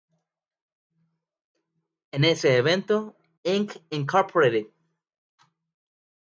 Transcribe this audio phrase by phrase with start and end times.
[2.11, 4.11] En ese evento, Ink Inc.